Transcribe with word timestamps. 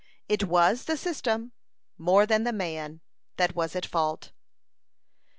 It 0.27 0.45
was 0.45 0.85
the 0.85 0.97
system, 0.97 1.51
more 1.95 2.25
than 2.25 2.43
the 2.43 2.51
man, 2.51 3.01
that 3.37 3.55
was 3.55 3.75
at 3.75 3.85
fault. 3.85 4.31